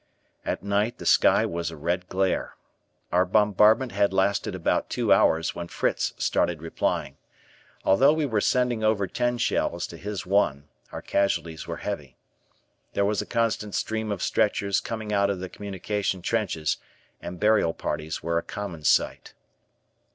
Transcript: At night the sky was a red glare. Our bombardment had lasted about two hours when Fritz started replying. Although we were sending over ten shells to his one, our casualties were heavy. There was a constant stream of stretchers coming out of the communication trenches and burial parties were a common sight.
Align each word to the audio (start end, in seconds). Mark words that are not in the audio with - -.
At 0.43 0.63
night 0.63 0.97
the 0.97 1.05
sky 1.05 1.45
was 1.45 1.69
a 1.69 1.77
red 1.77 2.09
glare. 2.09 2.55
Our 3.11 3.23
bombardment 3.23 3.91
had 3.91 4.13
lasted 4.13 4.55
about 4.55 4.89
two 4.89 5.13
hours 5.13 5.53
when 5.53 5.67
Fritz 5.67 6.13
started 6.17 6.59
replying. 6.59 7.17
Although 7.85 8.13
we 8.13 8.25
were 8.25 8.41
sending 8.41 8.83
over 8.83 9.05
ten 9.05 9.37
shells 9.37 9.85
to 9.85 9.97
his 9.97 10.25
one, 10.25 10.67
our 10.91 11.03
casualties 11.03 11.67
were 11.67 11.77
heavy. 11.85 12.17
There 12.93 13.05
was 13.05 13.21
a 13.21 13.27
constant 13.27 13.75
stream 13.75 14.11
of 14.11 14.23
stretchers 14.23 14.79
coming 14.79 15.13
out 15.13 15.29
of 15.29 15.37
the 15.39 15.49
communication 15.49 16.23
trenches 16.23 16.77
and 17.21 17.39
burial 17.39 17.75
parties 17.75 18.23
were 18.23 18.39
a 18.39 18.41
common 18.41 18.83
sight. 18.83 19.35